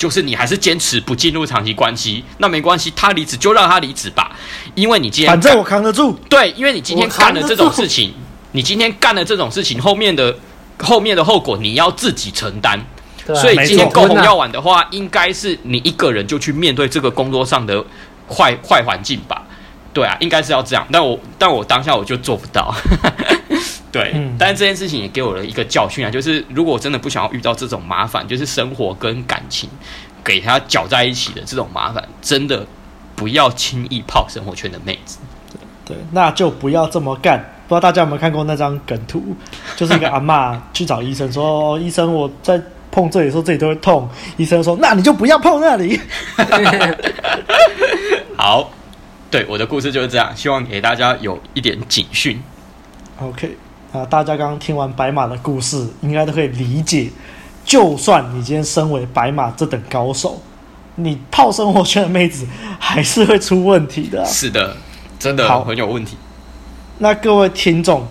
[0.00, 4.32] 就是你还是坚持不进入长期关系，那没关系，他离职就让他离职吧，
[4.74, 6.18] 因为你今天反正我扛得住。
[6.30, 8.14] 对，因为你今天干了这种事情，
[8.52, 10.34] 你今天干了这种事情，后面的
[10.78, 12.80] 后面的后果你要自己承担。
[13.26, 17.84] 所以今天够红药丸的话，应该是你一个人就去面对这个工作上的
[18.26, 19.42] 坏坏环境吧？
[19.92, 20.86] 对啊，应该是要这样。
[20.90, 22.74] 但我但我当下我就做不到。
[23.92, 29.68] 对，嗯、但是这件事情也给我了一个教训啊，就是如果我真的不想要遇到这种麻烦，就是生活跟感情
[30.22, 32.64] 给他搅在一起的这种麻烦，真的
[33.16, 35.18] 不要轻易泡生活圈的妹子。
[35.84, 39.34] 对，那就不要这么干，不知道大家有没有看过那张梗图，
[39.74, 45.98] 就是一个阿嬷去找医生说：“哦、医生，我在碰这里的时候，这里都会痛。”医生说：“那你就不要碰那里。”
[48.38, 48.70] 好，
[49.32, 52.40] 对，我的故事就是这样，希望给大家有一点警讯。
[53.20, 53.56] OK，
[53.92, 57.10] 啊，大家刚刚听完白马的故事，应该都可以理解，
[57.64, 60.40] 就算你今天身为白马这等高手，
[60.94, 62.46] 你泡生活圈的妹子
[62.78, 64.24] 还是会出问题的啊。
[64.24, 64.76] 是的，
[65.18, 66.16] 真的很有问题。
[66.98, 68.06] 那各位听众，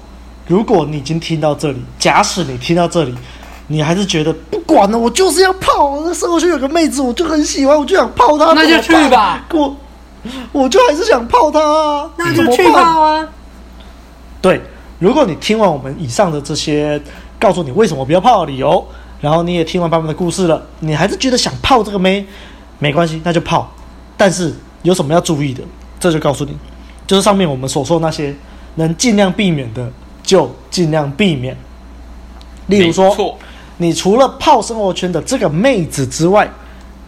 [0.47, 3.15] 如果你已经听到这里，假使你听到这里，
[3.67, 6.01] 你还是觉得不管了，我就是要泡。
[6.03, 8.51] 那生活圈有个妹子，我就很喜欢，我就想泡她。
[8.53, 9.45] 那就去吧。
[9.53, 9.77] 我
[10.51, 12.11] 我就还是想泡她啊。
[12.17, 13.25] 那就去泡啊。
[14.41, 14.61] 对，
[14.99, 17.01] 如果你听完我们以上的这些，
[17.39, 18.85] 告诉你为什么不要泡的理由，
[19.19, 22.25] 然后你也听完他们的故事了，你还是觉得想泡这个妹，
[22.77, 23.69] 没关系，那就泡。
[24.15, 25.63] 但是有什么要注意的？
[25.99, 26.55] 这就告诉你，
[27.07, 28.35] 就是上面我们所说的那些。
[28.75, 29.91] 能尽量避免的
[30.23, 31.57] 就尽量避免。
[32.67, 33.37] 例如说，
[33.77, 36.49] 你除了泡生活圈的这个妹子之外，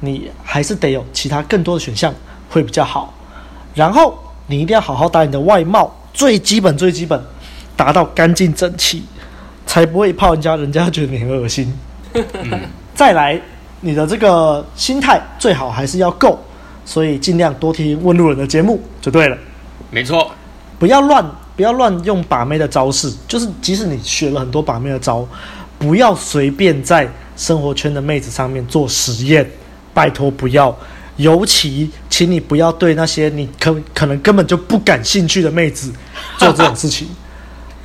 [0.01, 2.13] 你还是得有其他更多的选项
[2.49, 3.13] 会比较好。
[3.73, 7.23] 然后你一定要好好打你的外貌，最基本最基本，
[7.75, 9.03] 达到干净整齐，
[9.65, 11.73] 才不会泡人家，人家觉得你很恶心。
[12.95, 13.39] 再来，
[13.81, 16.39] 你的这个心态最好还是要够，
[16.85, 19.37] 所以尽量多听问路人的节目就对了。
[19.89, 20.31] 没错，
[20.79, 21.25] 不要乱。
[21.53, 25.27] 不要乱用把妹的招式，就是即使你学了很多把妹的招，
[25.77, 29.47] 不要随便在生活圈的妹子上面做实验，
[29.93, 30.75] 拜托不要。
[31.17, 35.91] 尤其，请你不要对那些你可可能根本就不感兴趣的妹子
[36.37, 37.07] 做这种事情，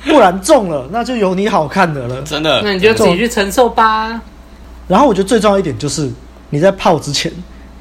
[0.13, 2.21] 不然中了那就有你好看的了。
[2.23, 4.21] 真的，那你就自己去承受吧。
[4.87, 6.09] 然后我觉得最重要一点就是
[6.49, 7.31] 你在泡之前，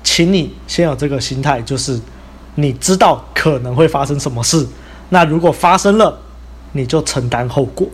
[0.03, 2.01] 请你先有这个心态，就是
[2.57, 4.67] 你知道可能会发生什么事。
[5.11, 6.19] 那如果发生了，
[6.73, 7.87] 你就承担后果。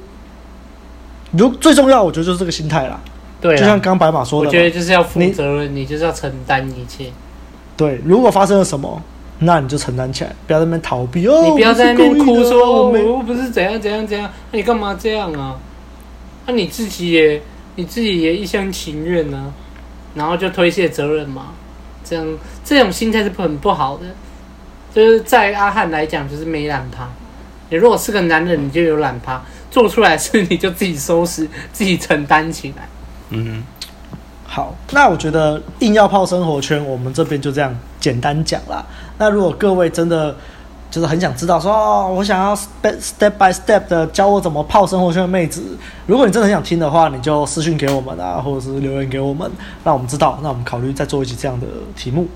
[1.33, 3.01] 如最重要，我觉得就是这个心态啦。
[3.40, 7.12] 对，就像刚白马说的，我觉得就是要负责任，你，你就是要承担一切。
[7.77, 9.03] 对，如果发生了什么，
[9.44, 11.42] 那你就承担起来，不要在那边逃避哦。
[11.44, 15.57] 你不要在那边哭说我又不是怎样怎样怎样，那你干嘛这样啊？
[16.46, 17.40] 那你自己也
[17.76, 19.46] 你自己也一厢情愿呢、啊，
[20.14, 21.48] 然后就推卸责任嘛，
[22.05, 22.26] 这样
[22.64, 24.05] 这种心态是很不好的。
[24.94, 27.09] 就是在阿汉来讲，就是没懒趴。
[27.70, 32.87] 你如果是个男人，你就有懒趴，做出来事你就自己收拾，自己承担起来。
[33.31, 33.64] 嗯，
[34.44, 38.85] 好，那我觉得硬要泡生活圈，我们这边就这样简单讲啦。
[39.22, 40.35] 那如果各位真的
[40.90, 45.62] 就是很想知道说，哦，我想要 step step by step 的教我怎么泡生活圈的妹子，
[46.06, 49.48] 如果你真的很想听的话，你就私信给我们啊，或者是留言给我们，
[49.85, 52.26] 让我们知道，那我们考虑再做一期这样的题目。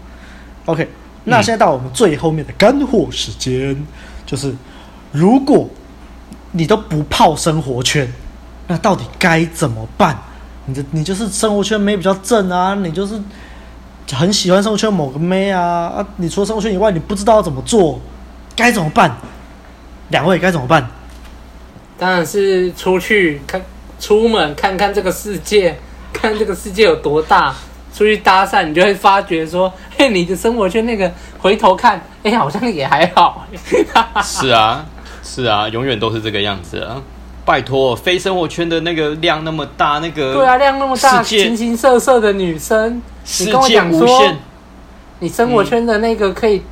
[0.67, 0.89] OK。
[1.29, 3.77] 那现在到我们最后面的干货时间，
[4.25, 4.55] 就是
[5.11, 5.69] 如果
[6.53, 8.09] 你都不泡生活圈，
[8.69, 10.17] 那到底该怎么办？
[10.67, 13.21] 你的你就是生活圈没比较正啊，你就是
[14.13, 16.07] 很喜欢生活圈某个妹啊啊！
[16.17, 18.01] 你除了生活圈以外，你不知道怎么做，
[18.55, 19.17] 该怎么办？
[20.11, 20.89] 两位该怎么办？
[21.99, 23.61] 当然是出去看，
[23.99, 25.79] 出门看看这个世界，
[26.13, 27.55] 看这个世界有多大。
[27.93, 33.47] 出去搭讪，你就会发觉说，嘿，你的生活圈那个回头看，哎，好像也还好。
[34.23, 34.85] 是啊，
[35.23, 37.03] 是啊，永远都是这个样子啊！
[37.47, 43.01] 拜托，非生活圈的那个量那么大，那个对啊，量那么大，形形色色的女生，
[43.39, 44.35] 你跟我讲说，
[45.21, 46.63] 你生活圈的那个可以、嗯、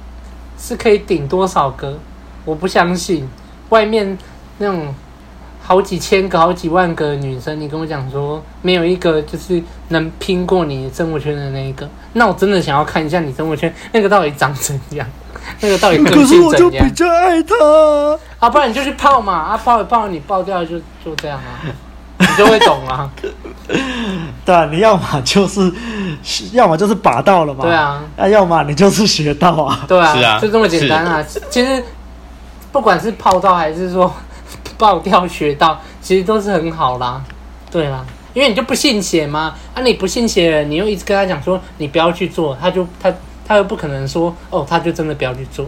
[0.59, 1.99] 是可以顶多少个？
[2.45, 3.27] 我不相信，
[3.71, 4.19] 外面
[4.59, 4.95] 那种。
[5.67, 15.09] 好几千个、好几万个女生，你跟我讲说没有一个就是能拼过你生活圈的那一个，那我真的想要看一下你生活圈那个到底长怎样，
[15.61, 16.03] 那个到底？
[16.05, 17.55] 可是我就比较爱他
[18.39, 21.61] 啊，不然你就去泡嘛，啊泡一泡你爆掉就就这样啊，
[22.19, 23.11] 你就会懂啊。
[24.45, 25.73] 对啊，你要么就是，
[26.53, 27.65] 要么就是把到了嘛。
[27.65, 29.85] 对啊，啊，要么你就是学到啊。
[29.89, 31.25] 对啊，是啊，就这么简单啊。
[31.51, 31.83] 其实
[32.71, 34.13] 不管是泡到还是说。
[34.77, 37.23] 爆掉学到，其实都是很好啦，
[37.71, 43.09] 对啦，因为你就不信邪嘛，啊，你不信邪，你又一直跟他讲说你不要去做，他就他
[43.45, 45.67] 他又不可能说哦，他就真的不要去做，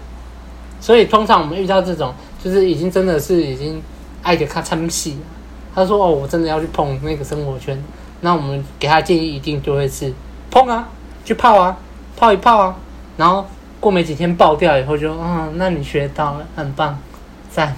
[0.81, 3.83] 所以通常我们遇到这种，就是已经真的是已经
[4.23, 5.19] 爱的他参戏，
[5.75, 7.83] 他说哦，我真的要去碰那个生活圈，
[8.21, 10.13] 那我们给他建议一定就会是
[10.51, 10.89] 碰啊，
[11.25, 11.77] 去泡啊，
[12.17, 12.77] 泡一泡啊，
[13.17, 13.47] 然后
[13.79, 16.99] 过没几天爆掉以后就嗯，那你学到了，很棒，
[17.51, 17.77] 赞。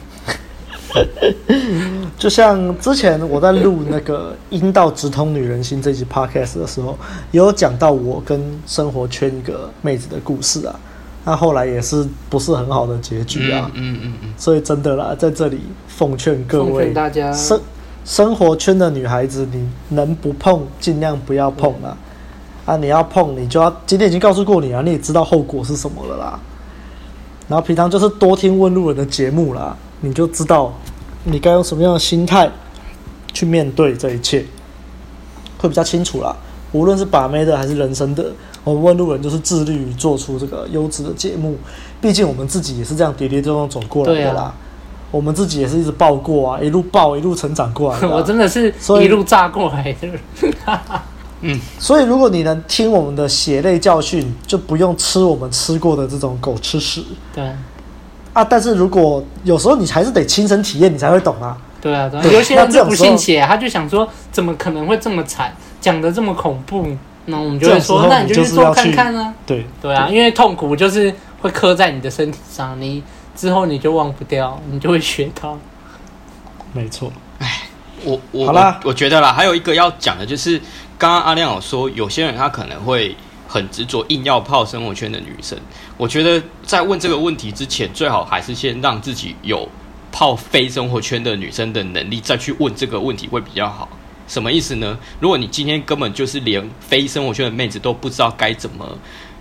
[2.19, 6.99] 就像之前我在录那个《阴道直通女人心》这集 podcast 的时候，
[7.31, 10.75] 也有讲到我跟生活圈一个妹子的故事啊。
[11.25, 13.71] 那后来也是不是很好的结局啊。
[13.75, 14.35] 嗯嗯嗯，嗯。
[14.37, 17.61] 所以真的啦，在这里奉劝各位，大家生
[18.05, 21.97] 生活圈的女孩子，你能不碰尽量不要碰啊。
[22.65, 26.41] 啊，你要碰，你就要今天已经告诉过你啊，你也知道后果是什么了啦。
[27.49, 30.73] 然后平常就是多听问路人的节目啦，你就知道
[31.25, 32.51] 你该用什么样的心态
[33.33, 34.45] 去面对这一切，
[35.59, 36.35] 会比较清楚啦。
[36.73, 38.31] 无论是把妹的还是人生的，
[38.63, 41.57] 我们问路人就是致力于做出这个优质的节目。
[42.01, 44.43] 毕竟我们自己也是这样跌跌撞撞走过来的啦。
[44.43, 44.55] 啊、
[45.11, 48.13] 我们自己也是一直爆过啊，一路爆一路成长过来的、啊。
[48.17, 48.73] 我真的是
[49.03, 50.09] 一路炸过来的。
[51.41, 57.03] 嗯，所以如果你能听我们的血泪教训，就不用吃我们吃过的这种狗吃屎。
[57.35, 57.51] 对。
[58.39, 61.57] 啊，但是如果有时候你还是得亲身体验，你才会懂啊。
[61.81, 62.25] 对啊， 对啊。
[62.33, 65.53] 有些人就不信邪，他就想说，怎么可能会这么惨？
[65.81, 66.87] 讲的这么恐怖，
[67.27, 69.35] 那我们就会说，那你就去做看看啊。
[69.45, 73.03] 对对啊，因为痛苦就是会刻在你的身体上，你
[73.35, 75.59] 之后你就忘不掉，你就会学到。
[76.73, 77.63] 没错，哎，
[78.05, 80.61] 我我好啦，我觉得啦，还有一个要讲的就是，
[80.99, 83.17] 刚刚阿亮有说，有些人他可能会
[83.49, 85.59] 很执着，硬要泡生活圈的女生。
[85.97, 89.67] 我觉得在问这个问题之前，最好还是先让自己有
[90.13, 93.89] 泡非生活圈的女生的能力，再去问这个问题会比较好。
[94.27, 94.99] 什么意思呢？
[95.19, 98.87] 如果你今天根本就是连非生活圈的妹子都不知道该怎么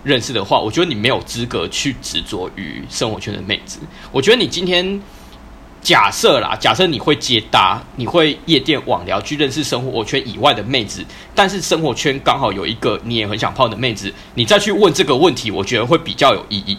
[0.02, 3.78] 认识的话，我觉得你没有资格去执着于生活圈的妹子。
[4.10, 4.98] 我觉得你今天
[5.80, 11.04] 假设啦，假设你会接搭，你会夜店网聊去认识生活圈以外的妹子，
[11.34, 16.76] 但是生活圈刚好有一个你也很想泡的妹子，你再去问这个问题，我觉得会比较有意义。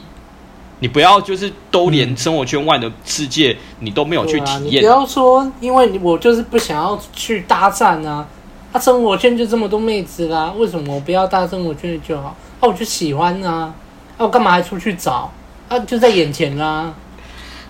[0.82, 4.56] 你不要就是都连生活圈外的世界你都没有去体验。
[4.56, 8.26] 啊、你不要说，因为我就是不想要去搭讪啊。
[8.72, 12.36] 啊、生活圈就这么多妹子啦，为什么我不要搭生活圈的就好？
[12.60, 13.74] 啊，我就喜欢啊，
[14.18, 15.32] 啊，我干嘛还出去找？
[15.68, 16.94] 啊，就在眼前啦。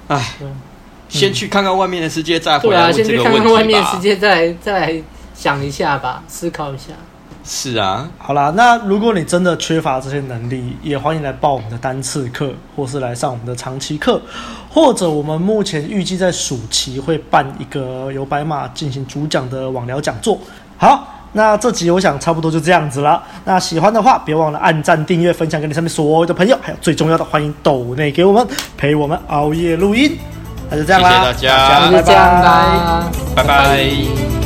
[0.07, 0.35] 哎，
[1.09, 5.01] 先去看看外面的世界，再回来啊，先去看看外面的世界，再再来
[5.33, 6.93] 想一下吧，思考一下。
[7.43, 14.21] 是啊，好啦，那如果你真的缺乏这些能力，也欢迎来报我们的单次课，或是来上我们的长期课，
[14.69, 20.37] 或者我们目前预计在暑期会办一个由白马进行主讲的网聊讲座。
[20.77, 23.23] 好，那这集我想差不多就这样子了。
[23.45, 28.45] 那喜欢的话，别忘了按赞、订阅、分享给你身边所有的朋友，还有最重要的，欢迎抖内给我们
[28.77, 30.15] 陪我们熬夜录音。
[30.69, 33.03] 那就这样啦，谢谢大家，拜拜，
[33.35, 33.43] 拜拜。
[33.43, 34.38] 拜拜。